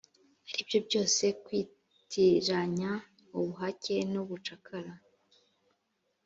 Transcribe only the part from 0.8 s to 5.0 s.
byose kwitiranya ubuhake n ubucakara